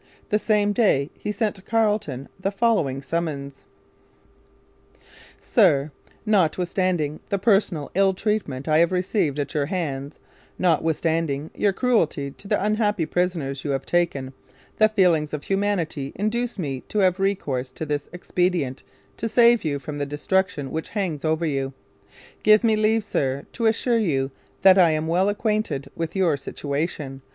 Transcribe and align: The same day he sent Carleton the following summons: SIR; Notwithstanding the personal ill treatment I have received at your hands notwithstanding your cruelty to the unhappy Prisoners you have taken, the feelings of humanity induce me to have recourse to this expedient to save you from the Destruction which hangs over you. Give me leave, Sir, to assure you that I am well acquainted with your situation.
The 0.29 0.39
same 0.39 0.73
day 0.73 1.11
he 1.13 1.31
sent 1.31 1.63
Carleton 1.63 2.27
the 2.39 2.49
following 2.51 3.03
summons: 3.03 3.65
SIR; 5.39 5.91
Notwithstanding 6.25 7.19
the 7.29 7.37
personal 7.37 7.91
ill 7.93 8.15
treatment 8.15 8.67
I 8.67 8.79
have 8.79 8.91
received 8.91 9.37
at 9.37 9.53
your 9.53 9.67
hands 9.67 10.17
notwithstanding 10.57 11.51
your 11.53 11.71
cruelty 11.71 12.31
to 12.31 12.47
the 12.47 12.63
unhappy 12.65 13.05
Prisoners 13.05 13.63
you 13.63 13.69
have 13.69 13.85
taken, 13.85 14.33
the 14.79 14.89
feelings 14.89 15.35
of 15.35 15.43
humanity 15.43 16.13
induce 16.15 16.57
me 16.57 16.81
to 16.89 16.97
have 16.97 17.19
recourse 17.19 17.71
to 17.73 17.85
this 17.85 18.09
expedient 18.11 18.81
to 19.17 19.29
save 19.29 19.63
you 19.63 19.77
from 19.77 19.99
the 19.99 20.07
Destruction 20.07 20.71
which 20.71 20.89
hangs 20.89 21.23
over 21.23 21.45
you. 21.45 21.73
Give 22.41 22.63
me 22.63 22.75
leave, 22.75 23.03
Sir, 23.05 23.45
to 23.53 23.67
assure 23.67 23.99
you 23.99 24.31
that 24.63 24.79
I 24.79 24.89
am 24.89 25.05
well 25.05 25.29
acquainted 25.29 25.89
with 25.95 26.15
your 26.15 26.37
situation. 26.37 27.21